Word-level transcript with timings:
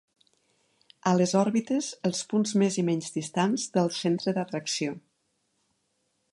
A 1.11 1.13
les 1.17 1.33
òrbites, 1.41 1.89
els 2.09 2.23
punts 2.33 2.55
més 2.63 2.79
i 2.83 2.85
menys 2.89 3.13
distants 3.21 3.69
del 3.79 3.93
centre 4.01 4.37
d'atracció. 4.39 4.99